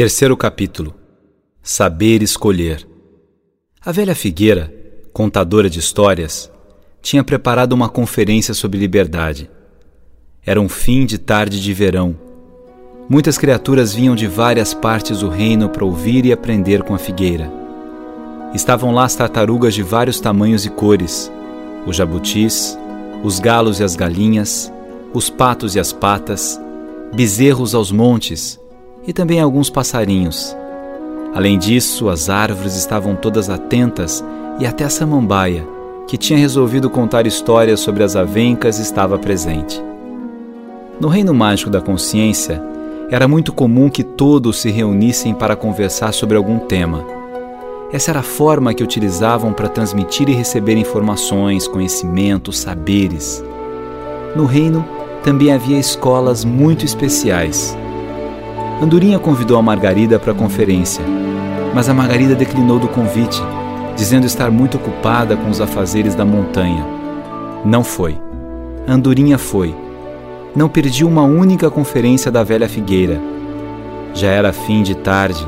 [0.00, 0.94] Terceiro capítulo
[1.62, 2.88] Saber escolher.
[3.84, 4.72] A velha figueira,
[5.12, 6.50] contadora de histórias,
[7.02, 9.50] tinha preparado uma conferência sobre liberdade.
[10.42, 12.16] Era um fim de tarde de verão.
[13.10, 17.52] Muitas criaturas vinham de várias partes do reino para ouvir e aprender com a figueira.
[18.54, 21.30] Estavam lá as tartarugas de vários tamanhos e cores,
[21.86, 22.74] os jabutis,
[23.22, 24.72] os galos e as galinhas,
[25.12, 26.58] os patos e as patas,
[27.12, 28.58] bezerros aos montes
[29.06, 30.56] e também alguns passarinhos.
[31.34, 34.24] Além disso, as árvores estavam todas atentas
[34.58, 35.66] e até a samambaia,
[36.06, 39.80] que tinha resolvido contar histórias sobre as avencas, estava presente.
[41.00, 42.60] No reino mágico da consciência,
[43.10, 47.04] era muito comum que todos se reunissem para conversar sobre algum tema.
[47.92, 53.42] Essa era a forma que utilizavam para transmitir e receber informações, conhecimentos, saberes.
[54.36, 54.84] No reino
[55.24, 57.76] também havia escolas muito especiais
[58.82, 61.04] Andorinha convidou a Margarida para a conferência,
[61.74, 63.38] mas a Margarida declinou do convite,
[63.94, 66.82] dizendo estar muito ocupada com os afazeres da montanha.
[67.62, 68.18] Não foi.
[68.88, 69.74] Andorinha foi.
[70.56, 73.20] Não perdi uma única conferência da velha figueira.
[74.14, 75.46] Já era fim de tarde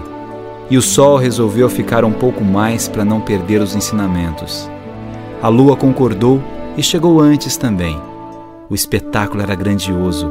[0.69, 4.71] e o sol resolveu ficar um pouco mais para não perder os ensinamentos.
[5.43, 6.39] A lua concordou
[6.77, 7.99] e chegou antes também.
[8.69, 10.31] O espetáculo era grandioso.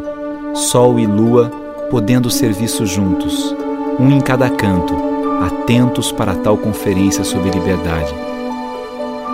[0.53, 1.60] Sol e lua
[1.91, 3.53] podendo serviço juntos,
[3.99, 4.95] um em cada canto,
[5.43, 8.13] atentos para tal conferência sobre liberdade.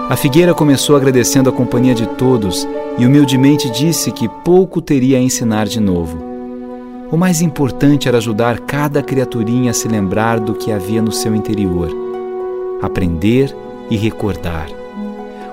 [0.09, 5.21] A figueira começou agradecendo a companhia de todos e humildemente disse que pouco teria a
[5.21, 6.17] ensinar de novo.
[7.11, 11.35] O mais importante era ajudar cada criaturinha a se lembrar do que havia no seu
[11.35, 11.89] interior,
[12.81, 13.55] aprender
[13.89, 14.67] e recordar.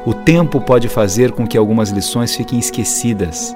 [0.07, 3.55] O tempo pode fazer com que algumas lições fiquem esquecidas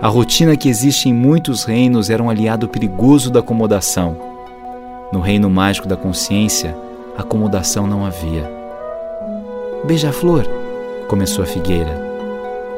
[0.00, 4.16] a rotina que existe em muitos reinos era um aliado perigoso da acomodação.
[5.12, 6.76] No reino mágico da consciência,
[7.16, 8.50] acomodação não havia.
[9.84, 10.44] Beija-flor,
[11.08, 12.02] começou a figueira,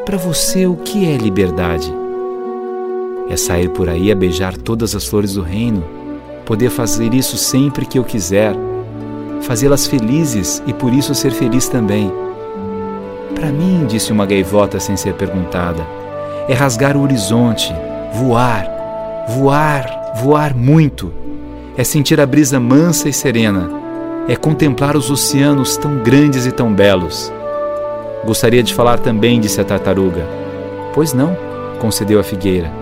[0.04, 1.92] para você o que é liberdade?
[3.28, 5.82] É sair por aí a beijar todas as flores do reino,
[6.44, 8.54] poder fazer isso sempre que eu quiser,
[9.40, 12.12] fazê-las felizes e por isso ser feliz também.
[13.34, 15.84] Para mim, disse uma gaivota sem ser perguntada,
[16.48, 17.74] é rasgar o horizonte,
[18.12, 18.66] voar,
[19.28, 21.12] voar, voar muito.
[21.76, 23.70] É sentir a brisa mansa e serena.
[24.28, 27.32] É contemplar os oceanos tão grandes e tão belos.
[28.24, 30.26] Gostaria de falar também, disse a tartaruga.
[30.94, 31.36] Pois não,
[31.78, 32.72] concedeu a figueira.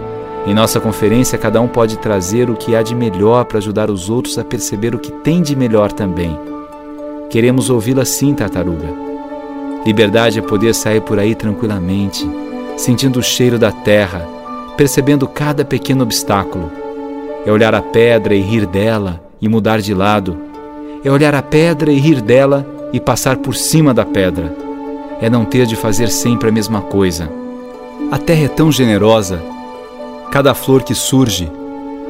[0.46, 4.10] Em nossa conferência, cada um pode trazer o que há de melhor para ajudar os
[4.10, 6.38] outros a perceber o que tem de melhor também.
[7.30, 8.88] Queremos ouvi-la sim, tartaruga.
[9.84, 12.28] Liberdade é poder sair por aí tranquilamente,
[12.76, 14.26] sentindo o cheiro da terra,
[14.76, 16.70] percebendo cada pequeno obstáculo.
[17.46, 20.36] É olhar a pedra e rir dela e mudar de lado.
[21.04, 24.54] É olhar a pedra e rir dela e passar por cima da pedra.
[25.20, 27.30] É não ter de fazer sempre a mesma coisa.
[28.10, 29.42] A terra é tão generosa.
[30.30, 31.50] Cada flor que surge,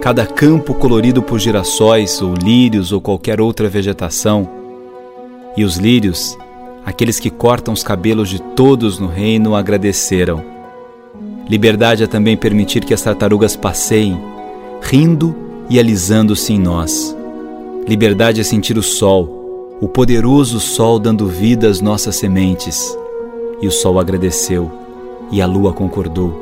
[0.00, 4.48] cada campo colorido por girassóis ou lírios ou qualquer outra vegetação.
[5.56, 6.38] E os lírios,
[6.86, 10.53] aqueles que cortam os cabelos de todos no reino, agradeceram
[11.49, 14.19] Liberdade é também permitir que as tartarugas passeiem,
[14.81, 15.37] rindo
[15.69, 17.15] e alisando-se em nós.
[17.87, 22.97] Liberdade é sentir o sol, o poderoso sol dando vida às nossas sementes.
[23.60, 24.72] E o sol agradeceu,
[25.31, 26.41] e a lua concordou.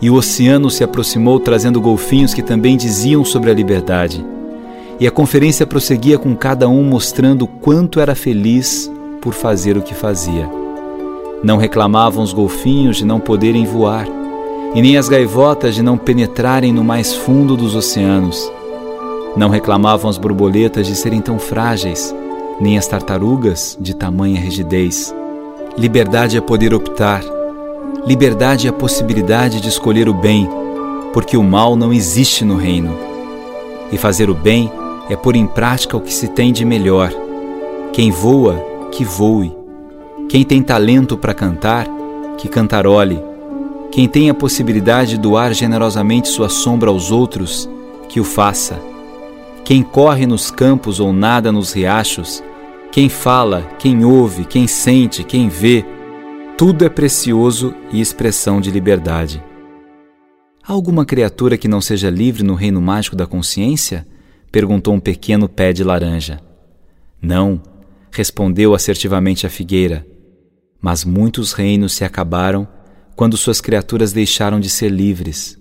[0.00, 4.24] E o oceano se aproximou trazendo golfinhos que também diziam sobre a liberdade.
[4.98, 8.90] E a conferência prosseguia com cada um mostrando quanto era feliz
[9.20, 10.50] por fazer o que fazia.
[11.44, 14.19] Não reclamavam os golfinhos de não poderem voar
[14.74, 18.50] e nem as gaivotas de não penetrarem no mais fundo dos oceanos.
[19.36, 22.14] Não reclamavam as borboletas de serem tão frágeis,
[22.60, 25.14] nem as tartarugas de tamanha rigidez.
[25.76, 27.22] Liberdade é poder optar.
[28.06, 30.48] Liberdade é a possibilidade de escolher o bem,
[31.12, 32.96] porque o mal não existe no reino.
[33.92, 34.70] E fazer o bem
[35.08, 37.12] é pôr em prática o que se tem de melhor.
[37.92, 38.54] Quem voa,
[38.92, 39.52] que voe.
[40.28, 41.86] Quem tem talento para cantar,
[42.38, 43.29] que cantarole.
[43.90, 47.68] Quem tem a possibilidade de doar generosamente sua sombra aos outros,
[48.08, 48.80] que o faça.
[49.64, 52.42] Quem corre nos campos ou nada nos riachos,
[52.92, 55.84] quem fala, quem ouve, quem sente, quem vê,
[56.56, 59.42] tudo é precioso e expressão de liberdade.
[60.62, 64.06] Há alguma criatura que não seja livre no reino mágico da consciência?
[64.52, 66.40] perguntou um pequeno pé de laranja.
[67.20, 67.60] Não,
[68.10, 70.06] respondeu assertivamente a figueira.
[70.80, 72.68] Mas muitos reinos se acabaram
[73.20, 75.58] quando suas criaturas deixaram de ser livres.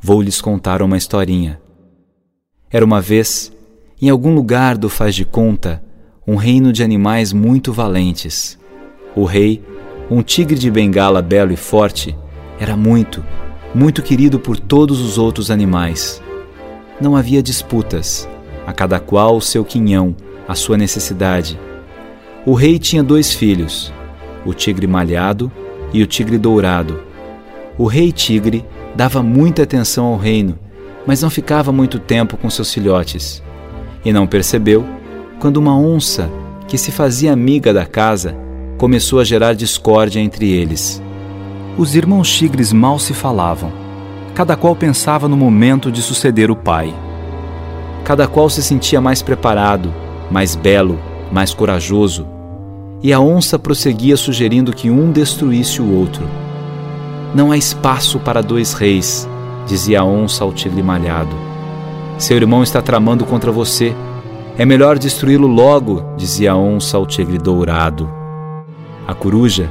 [0.00, 1.60] Vou lhes contar uma historinha.
[2.70, 3.52] Era uma vez
[4.00, 5.82] em algum lugar do faz de conta,
[6.24, 8.56] um reino de animais muito valentes.
[9.16, 9.64] O rei,
[10.08, 12.16] um tigre de bengala belo e forte,
[12.56, 13.24] era muito,
[13.74, 16.22] muito querido por todos os outros animais.
[17.00, 18.28] Não havia disputas,
[18.64, 20.14] a cada qual o seu quinhão,
[20.46, 21.58] a sua necessidade.
[22.46, 23.92] O rei tinha dois filhos,
[24.44, 25.50] o tigre malhado
[25.92, 27.00] e o tigre dourado.
[27.78, 30.58] O rei tigre dava muita atenção ao reino,
[31.06, 33.42] mas não ficava muito tempo com seus filhotes.
[34.04, 34.84] E não percebeu
[35.38, 36.30] quando uma onça,
[36.66, 38.36] que se fazia amiga da casa,
[38.78, 41.02] começou a gerar discórdia entre eles.
[41.78, 43.70] Os irmãos tigres mal se falavam.
[44.34, 46.94] Cada qual pensava no momento de suceder o pai.
[48.04, 49.92] Cada qual se sentia mais preparado,
[50.30, 50.98] mais belo,
[51.30, 52.35] mais corajoso.
[53.02, 56.26] E a onça prosseguia sugerindo que um destruísse o outro.
[57.34, 59.28] Não há espaço para dois reis,
[59.66, 61.36] dizia a onça ao tigre malhado.
[62.18, 63.94] Seu irmão está tramando contra você.
[64.56, 68.10] É melhor destruí-lo logo, dizia a onça ao tigre dourado.
[69.06, 69.70] A coruja,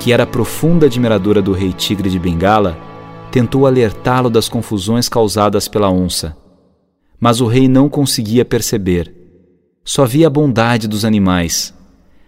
[0.00, 2.76] que era profunda admiradora do rei tigre de Bengala,
[3.30, 6.36] tentou alertá-lo das confusões causadas pela onça.
[7.20, 9.14] Mas o rei não conseguia perceber.
[9.84, 11.72] Só via a bondade dos animais.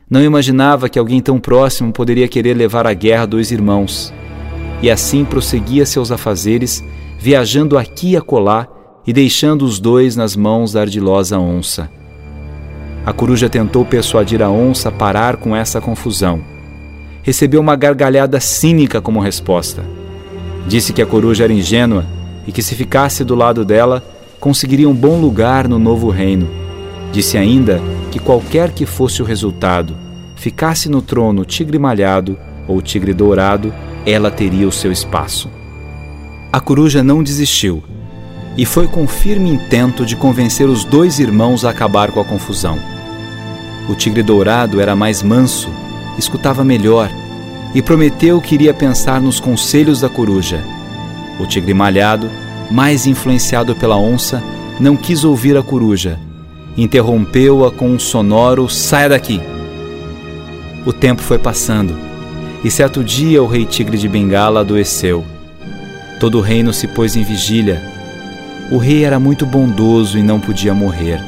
[0.09, 4.15] Não imaginava que alguém tão próximo poderia querer levar à guerra dois irmãos.
[4.81, 6.85] E assim prosseguia seus afazeres,
[7.19, 8.69] viajando aqui e acolá
[9.05, 11.91] e deixando os dois nas mãos da ardilosa onça.
[13.05, 16.41] A coruja tentou persuadir a onça a parar com essa confusão.
[17.25, 19.85] Recebeu uma gargalhada cínica como resposta.
[20.69, 22.07] Disse que a coruja era ingênua
[22.47, 24.05] e que se ficasse do lado dela,
[24.39, 26.66] conseguiria um bom lugar no novo reino.
[27.17, 27.81] Disse ainda
[28.11, 29.97] que qualquer que fosse o resultado,
[30.37, 33.73] ficasse no trono tigre malhado ou tigre dourado,
[34.05, 35.49] ela teria o seu espaço.
[36.53, 37.83] A coruja não desistiu
[38.55, 42.79] e foi com firme intento de convencer os dois irmãos a acabar com a confusão.
[43.89, 45.71] O tigre dourado era mais manso,
[46.19, 47.11] escutava melhor
[47.75, 50.63] e prometeu que iria pensar nos conselhos da coruja.
[51.41, 52.29] O tigre malhado,
[52.71, 54.43] mais influenciado pela onça,
[54.79, 56.26] não quis ouvir a coruja.
[56.77, 59.41] Interrompeu-a com um sonoro saia daqui.
[60.85, 61.97] O tempo foi passando,
[62.63, 65.25] e certo dia o rei tigre de Bengala adoeceu.
[66.21, 67.83] Todo o reino se pôs em vigília.
[68.71, 71.19] O rei era muito bondoso e não podia morrer.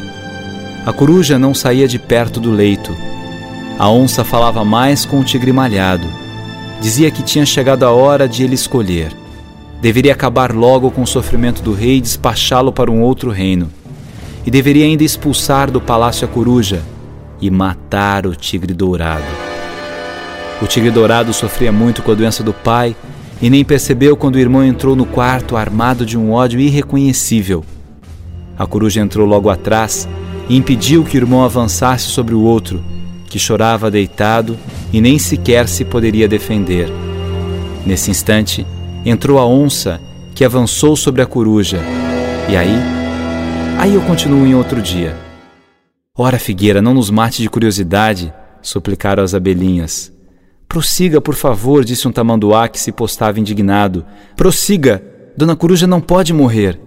[0.85, 2.95] A coruja não saía de perto do leito.
[3.79, 6.07] A onça falava mais com o tigre malhado.
[6.81, 9.13] Dizia que tinha chegado a hora de ele escolher.
[9.81, 13.71] Deveria acabar logo com o sofrimento do rei e despachá-lo para um outro reino.
[14.45, 16.83] E deveria ainda expulsar do palácio a coruja
[17.41, 19.25] e matar o tigre dourado.
[20.61, 22.97] O tigre dourado sofria muito com a doença do pai
[23.41, 27.65] e nem percebeu quando o irmão entrou no quarto armado de um ódio irreconhecível.
[28.59, 30.09] A coruja entrou logo atrás
[30.49, 32.83] e impediu que o irmão avançasse sobre o outro,
[33.27, 34.59] que chorava deitado
[34.93, 36.89] e nem sequer se poderia defender.
[37.87, 38.67] Nesse instante,
[39.05, 40.01] entrou a onça,
[40.35, 41.79] que avançou sobre a coruja.
[42.49, 42.98] E aí?
[43.79, 45.17] Aí eu continuo em outro dia.
[46.13, 50.13] Ora, Figueira, não nos mate de curiosidade, suplicaram as abelhinhas.
[50.67, 54.05] Prossiga, por favor, disse um tamanduá que se postava indignado.
[54.35, 55.01] Prossiga!
[55.37, 56.81] Dona Coruja não pode morrer.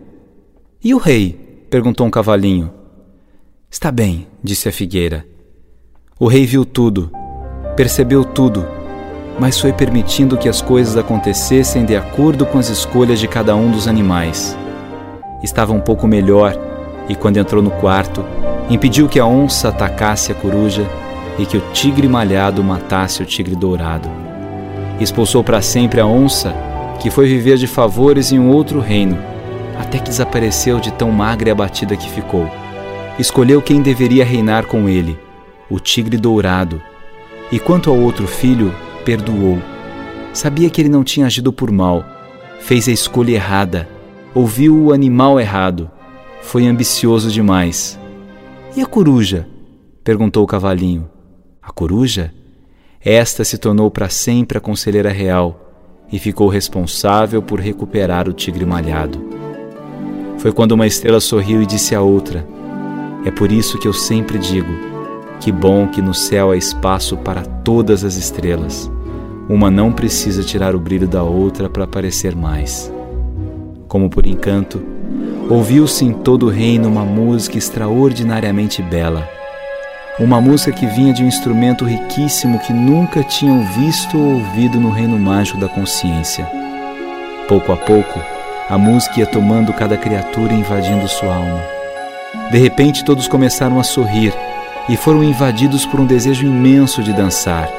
[0.84, 1.66] E o rei?
[1.70, 2.70] perguntou um cavalinho.
[3.70, 5.26] Está bem, disse a figueira.
[6.20, 7.10] O rei viu tudo,
[7.78, 8.68] percebeu tudo,
[9.40, 13.72] mas foi permitindo que as coisas acontecessem de acordo com as escolhas de cada um
[13.72, 14.58] dos animais.
[15.42, 16.71] Estava um pouco melhor
[17.08, 18.24] e, quando entrou no quarto,
[18.70, 20.86] impediu que a onça atacasse a coruja
[21.38, 24.10] e que o tigre malhado matasse o tigre dourado.
[25.00, 26.54] Expulsou para sempre a onça,
[27.00, 29.18] que foi viver de favores em um outro reino,
[29.80, 32.48] até que desapareceu de tão magra e abatida que ficou
[33.22, 35.18] escolheu quem deveria reinar com ele,
[35.70, 36.82] o tigre dourado.
[37.52, 38.74] E quanto ao outro filho,
[39.06, 39.62] perdoou.
[40.34, 42.06] Sabia que ele não tinha agido por mal,
[42.60, 43.88] fez a escolha errada,
[44.34, 45.90] ouviu o animal errado,
[46.42, 48.00] foi ambicioso demais.
[48.76, 49.48] E a coruja?
[50.04, 51.10] perguntou o cavalinho.
[51.62, 52.34] A coruja?
[53.04, 55.72] Esta se tornou para sempre a conselheira real
[56.12, 59.20] e ficou responsável por recuperar o tigre malhado.
[60.38, 62.46] Foi quando uma estrela sorriu e disse à outra:
[63.24, 64.72] é por isso que eu sempre digo:
[65.40, 68.92] que bom que no céu há espaço para todas as estrelas.
[69.48, 72.92] Uma não precisa tirar o brilho da outra para parecer mais.
[73.88, 74.82] Como por encanto,
[75.52, 79.30] ouviu-se em todo o reino uma música extraordinariamente bela.
[80.18, 84.92] Uma música que vinha de um instrumento riquíssimo que nunca tinham visto ou ouvido no
[84.92, 86.48] reino mágico da consciência.
[87.50, 88.22] Pouco a pouco,
[88.70, 91.62] a música ia tomando cada criatura e invadindo sua alma.
[92.50, 94.34] De repente, todos começaram a sorrir
[94.88, 97.70] e foram invadidos por um desejo imenso de dançar.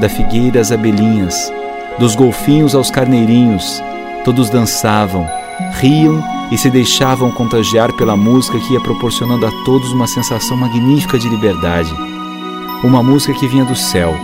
[0.00, 1.50] Da figueira às abelhinhas,
[1.98, 3.82] dos golfinhos aos carneirinhos,
[4.22, 5.26] todos dançavam,
[5.72, 11.18] riam e se deixavam contagiar pela música que ia proporcionando a todos uma sensação magnífica
[11.18, 11.94] de liberdade.
[12.82, 14.14] Uma música que vinha do céu,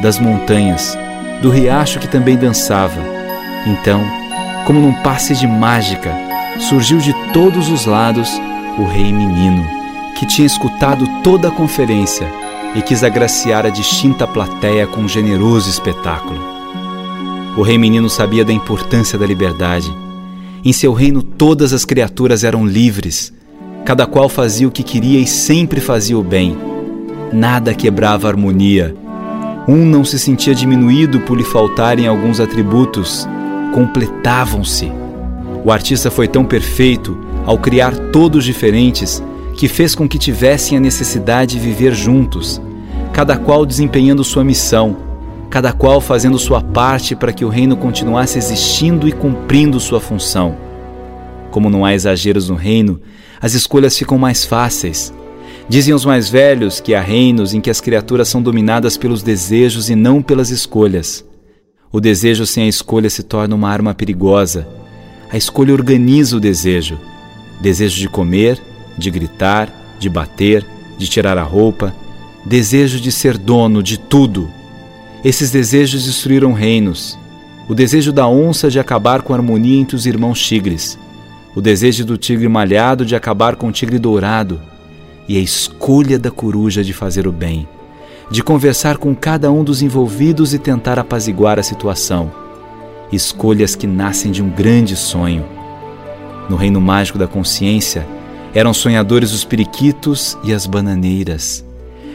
[0.00, 0.96] das montanhas,
[1.40, 3.00] do riacho que também dançava.
[3.66, 4.02] Então,
[4.64, 6.14] como num passe de mágica,
[6.60, 8.30] surgiu de todos os lados
[8.78, 9.66] o rei menino,
[10.16, 12.26] que tinha escutado toda a conferência
[12.74, 16.40] e quis agraciar a distinta plateia com um generoso espetáculo.
[17.56, 19.94] O rei menino sabia da importância da liberdade.
[20.64, 23.32] Em seu reino todas as criaturas eram livres,
[23.84, 26.56] cada qual fazia o que queria e sempre fazia o bem.
[27.32, 28.94] Nada quebrava a harmonia.
[29.66, 33.28] Um não se sentia diminuído por lhe faltarem alguns atributos,
[33.74, 34.92] completavam-se.
[35.64, 39.20] O artista foi tão perfeito ao criar todos diferentes
[39.56, 42.62] que fez com que tivessem a necessidade de viver juntos,
[43.12, 44.96] cada qual desempenhando sua missão,
[45.52, 50.56] cada qual fazendo sua parte para que o reino continuasse existindo e cumprindo sua função.
[51.50, 52.98] Como não há exageros no reino,
[53.38, 55.12] as escolhas ficam mais fáceis.
[55.68, 59.90] Dizem os mais velhos que há reinos em que as criaturas são dominadas pelos desejos
[59.90, 61.22] e não pelas escolhas.
[61.92, 64.66] O desejo sem a escolha se torna uma arma perigosa.
[65.30, 66.98] A escolha organiza o desejo.
[67.60, 68.58] Desejo de comer,
[68.96, 70.64] de gritar, de bater,
[70.96, 71.94] de tirar a roupa.
[72.42, 74.48] Desejo de ser dono de tudo.
[75.24, 77.18] Esses desejos destruíram reinos.
[77.68, 80.98] O desejo da onça de acabar com a harmonia entre os irmãos tigres.
[81.54, 84.60] O desejo do tigre malhado de acabar com o tigre dourado.
[85.28, 87.68] E a escolha da coruja de fazer o bem
[88.32, 92.32] de conversar com cada um dos envolvidos e tentar apaziguar a situação.
[93.12, 95.44] Escolhas que nascem de um grande sonho.
[96.48, 98.06] No reino mágico da consciência,
[98.54, 101.62] eram sonhadores os periquitos e as bananeiras.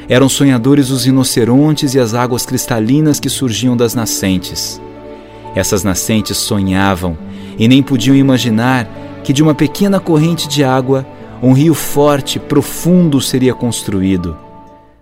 [0.09, 4.81] Eram sonhadores os rinocerontes e as águas cristalinas que surgiam das nascentes.
[5.55, 7.17] Essas nascentes sonhavam
[7.57, 8.87] e nem podiam imaginar
[9.23, 11.05] que de uma pequena corrente de água
[11.41, 14.47] um rio forte, profundo seria construído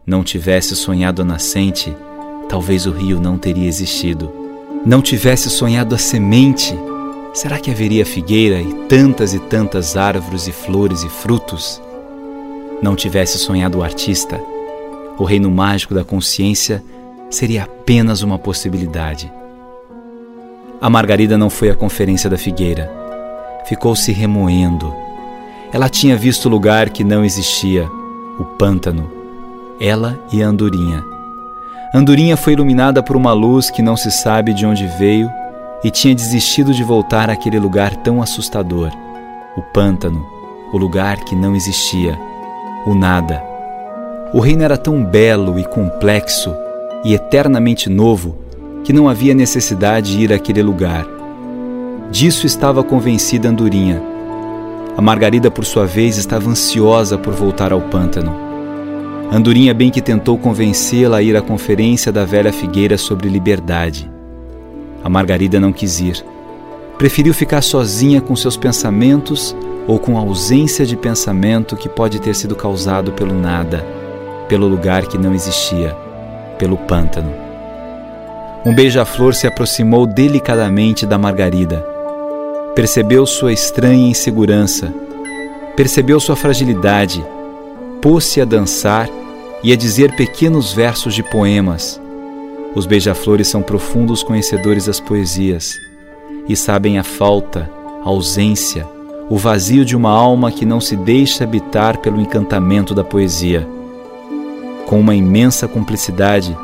[0.08, 1.96] não tivesse sonhado a nascente,
[2.48, 4.32] talvez o rio não teria existido.
[4.86, 6.78] Não tivesse sonhado a semente,
[7.34, 11.82] será que haveria figueira e tantas e tantas árvores e flores e frutos?
[12.84, 14.40] Não tivesse sonhado o artista,
[15.18, 16.84] o reino mágico da consciência
[17.30, 19.32] seria apenas uma possibilidade.
[20.82, 22.92] A Margarida não foi à conferência da figueira.
[23.66, 24.94] Ficou se remoendo.
[25.74, 27.86] Ela tinha visto o lugar que não existia,
[28.40, 29.10] o pântano,
[29.80, 31.04] ela e a andorinha.
[31.94, 35.30] Andorinha foi iluminada por uma luz que não se sabe de onde veio
[35.84, 38.92] e tinha desistido de voltar àquele lugar tão assustador
[39.56, 40.26] o pântano,
[40.74, 42.20] o lugar que não existia,
[42.86, 43.42] o nada.
[44.36, 46.54] O reino era tão belo e complexo
[47.06, 48.38] e eternamente novo
[48.84, 51.08] que não havia necessidade de ir àquele lugar.
[52.12, 54.04] Disso estava convencida Andorinha.
[54.98, 58.36] A Margarida, por sua vez, estava ansiosa por voltar ao pântano.
[59.32, 64.12] Andorinha bem que tentou convencê-la a ir à conferência da velha figueira sobre liberdade.
[65.02, 66.26] A Margarida não quis ir.
[66.98, 69.56] Preferiu ficar sozinha com seus pensamentos
[69.88, 74.04] ou com a ausência de pensamento que pode ter sido causado pelo nada,
[74.48, 75.96] pelo lugar que não existia,
[76.58, 77.34] pelo pântano.
[78.66, 81.86] Um beija-flor se aproximou delicadamente da Margarida.
[82.76, 84.94] Percebeu sua estranha insegurança,
[85.76, 87.24] percebeu sua fragilidade
[88.06, 89.10] pôs-se a dançar
[89.64, 92.00] e a dizer pequenos versos de poemas.
[92.76, 95.74] Os beija-flores são profundos conhecedores das poesias
[96.48, 97.68] e sabem a falta,
[98.04, 98.88] a ausência,
[99.28, 103.68] o vazio de uma alma que não se deixa habitar pelo encantamento da poesia.
[104.86, 106.56] Com uma imensa cumplicidade,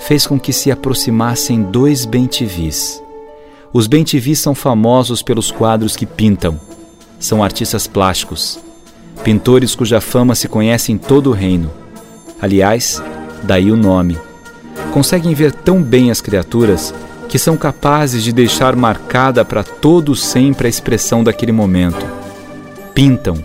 [0.00, 3.02] fez com que se aproximassem dois bentivis.
[3.72, 6.58] Os bentivis são famosos pelos quadros que pintam.
[7.18, 8.60] São artistas plásticos
[9.18, 11.70] pintores cuja fama se conhece em todo o reino.
[12.40, 13.02] Aliás,
[13.42, 14.18] daí o nome.
[14.92, 16.94] Conseguem ver tão bem as criaturas
[17.28, 22.06] que são capazes de deixar marcada para todo sempre a expressão daquele momento.
[22.94, 23.36] Pintam,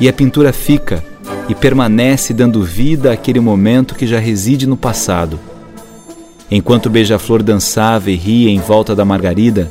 [0.00, 1.04] e a pintura fica
[1.50, 5.36] e permanece dando vida àquele momento que já reside no passado.
[6.48, 9.68] Enquanto o beija-flor dançava e ria em volta da margarida,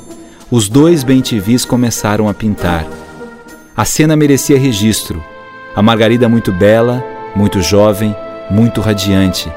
[0.51, 2.85] os dois bentivis começaram a pintar.
[3.77, 5.23] A cena merecia registro.
[5.73, 7.01] A Margarida muito bela,
[7.33, 8.13] muito jovem,
[8.51, 9.49] muito radiante.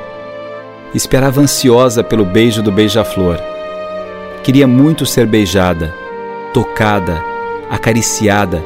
[0.94, 3.40] Esperava ansiosa pelo beijo do beija-flor.
[4.44, 5.92] Queria muito ser beijada,
[6.54, 7.20] tocada,
[7.68, 8.62] acariciada,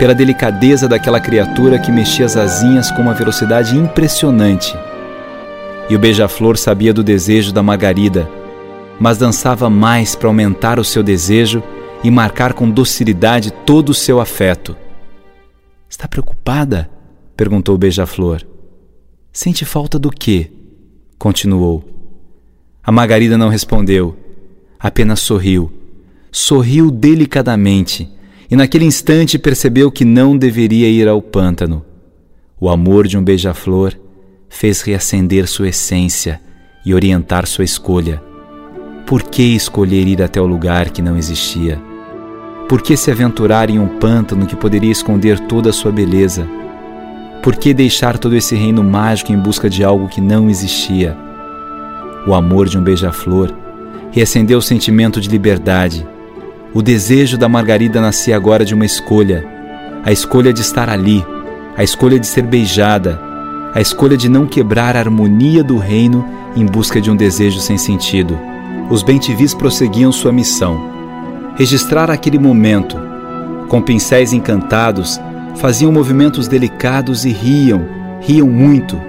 [0.00, 4.74] pela delicadeza daquela criatura que mexia as asinhas com uma velocidade impressionante.
[5.90, 8.26] E o beija-flor sabia do desejo da Margarida,
[8.98, 11.62] mas dançava mais para aumentar o seu desejo
[12.02, 14.74] e marcar com docilidade todo o seu afeto.
[15.86, 16.88] Está preocupada?
[17.36, 18.40] perguntou o beija-flor.
[19.30, 20.50] Sente falta do quê?
[21.18, 21.84] continuou.
[22.82, 24.16] A Margarida não respondeu,
[24.78, 25.70] apenas sorriu.
[26.32, 28.08] Sorriu delicadamente
[28.50, 31.84] e naquele instante percebeu que não deveria ir ao pântano.
[32.60, 33.94] O amor de um beija-flor
[34.48, 36.40] fez reacender sua essência
[36.84, 38.20] e orientar sua escolha.
[39.06, 41.80] Por que escolher ir até o lugar que não existia?
[42.68, 46.46] Por que se aventurar em um pântano que poderia esconder toda a sua beleza?
[47.42, 51.16] Por que deixar todo esse reino mágico em busca de algo que não existia?
[52.26, 53.54] O amor de um beija-flor
[54.12, 56.06] reacendeu o sentimento de liberdade
[56.72, 59.44] o desejo da Margarida nascia agora de uma escolha:
[60.04, 61.24] a escolha de estar ali,
[61.76, 63.20] a escolha de ser beijada,
[63.74, 66.24] a escolha de não quebrar a harmonia do reino
[66.54, 68.38] em busca de um desejo sem sentido.
[68.88, 70.80] Os bentivis prosseguiam sua missão:
[71.56, 72.96] registrar aquele momento.
[73.68, 75.20] Com pincéis encantados,
[75.56, 77.86] faziam movimentos delicados e riam,
[78.20, 79.00] riam muito.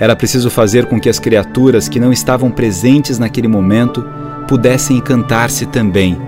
[0.00, 4.04] Era preciso fazer com que as criaturas que não estavam presentes naquele momento
[4.48, 6.18] pudessem encantar-se também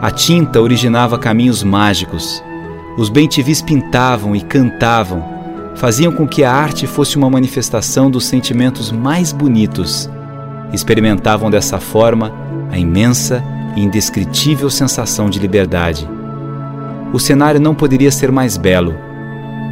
[0.00, 2.42] a tinta originava caminhos mágicos.
[2.96, 5.24] Os bentivis pintavam e cantavam,
[5.74, 10.08] faziam com que a arte fosse uma manifestação dos sentimentos mais bonitos.
[10.72, 12.32] Experimentavam dessa forma
[12.70, 13.42] a imensa
[13.76, 16.08] e indescritível sensação de liberdade.
[17.12, 18.94] O cenário não poderia ser mais belo.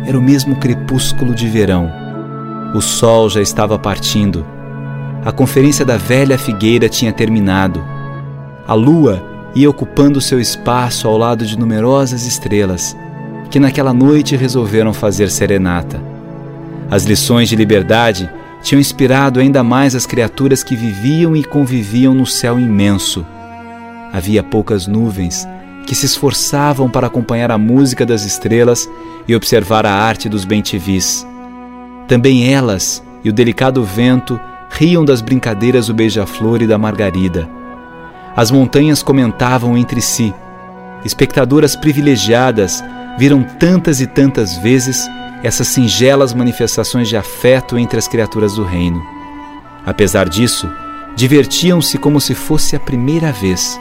[0.04, 1.90] Era o mesmo crepúsculo de verão.
[2.74, 4.46] O sol já estava partindo.
[5.24, 7.84] A conferência da velha figueira tinha terminado.
[8.66, 12.96] A lua ia ocupando seu espaço ao lado de numerosas estrelas,
[13.50, 16.00] que naquela noite resolveram fazer serenata.
[16.90, 18.30] As lições de liberdade
[18.62, 23.26] tinham inspirado ainda mais as criaturas que viviam e conviviam no céu imenso.
[24.12, 25.46] Havia poucas nuvens
[25.86, 28.88] que se esforçavam para acompanhar a música das estrelas
[29.26, 31.26] e observar a arte dos bentivis.
[32.06, 37.61] Também elas e o delicado vento riam das brincadeiras do beija-flor e da margarida
[38.36, 40.34] as montanhas comentavam entre si.
[41.04, 42.82] Espectadoras privilegiadas
[43.18, 45.08] viram tantas e tantas vezes
[45.42, 49.02] essas singelas manifestações de afeto entre as criaturas do reino.
[49.84, 50.70] Apesar disso,
[51.16, 53.78] divertiam-se como se fosse a primeira vez,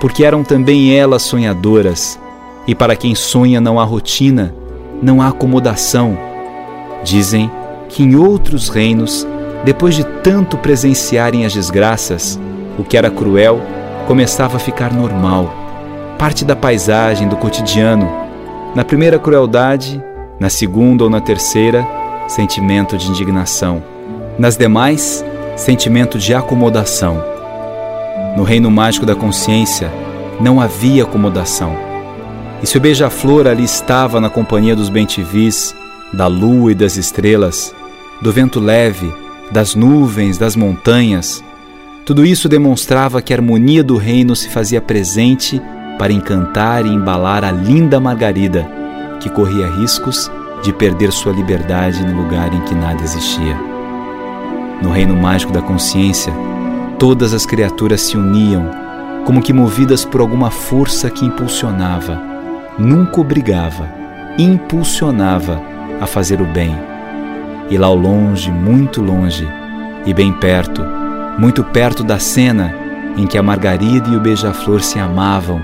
[0.00, 2.18] porque eram também elas sonhadoras,
[2.66, 4.54] e para quem sonha não há rotina,
[5.02, 6.16] não há acomodação.
[7.02, 7.50] Dizem
[7.88, 9.26] que em outros reinos,
[9.64, 12.38] depois de tanto presenciarem as desgraças,
[12.78, 13.60] o que era cruel
[14.10, 15.54] começava a ficar normal,
[16.18, 18.10] parte da paisagem, do cotidiano.
[18.74, 20.02] Na primeira crueldade,
[20.36, 21.86] na segunda ou na terceira,
[22.26, 23.80] sentimento de indignação.
[24.36, 25.24] Nas demais,
[25.56, 27.22] sentimento de acomodação.
[28.36, 29.92] No reino mágico da consciência,
[30.40, 31.76] não havia acomodação.
[32.60, 35.72] E se o beija-flor ali estava na companhia dos bentivis,
[36.12, 37.72] da lua e das estrelas,
[38.20, 39.14] do vento leve,
[39.52, 41.44] das nuvens, das montanhas,
[42.10, 45.62] tudo isso demonstrava que a harmonia do reino se fazia presente
[45.96, 48.68] para encantar e embalar a linda Margarida,
[49.20, 50.28] que corria riscos
[50.60, 53.56] de perder sua liberdade no lugar em que nada existia.
[54.82, 56.32] No reino mágico da consciência,
[56.98, 58.68] todas as criaturas se uniam,
[59.24, 62.20] como que movidas por alguma força que impulsionava,
[62.76, 63.88] nunca obrigava,
[64.36, 65.62] impulsionava
[66.00, 66.76] a fazer o bem.
[67.70, 69.48] E lá ao longe, muito longe,
[70.04, 70.98] e bem perto,
[71.40, 72.70] muito perto da cena
[73.16, 75.62] em que a Margarida e o Beija-Flor se amavam,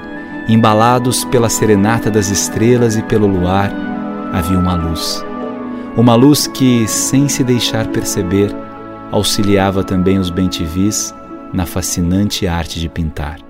[0.49, 3.71] embalados pela serenata das estrelas e pelo luar,
[4.33, 5.23] havia uma luz.
[5.95, 8.51] Uma luz que, sem se deixar perceber,
[9.13, 11.15] auxiliava também os bentivis
[11.53, 13.46] na fascinante arte de pintar.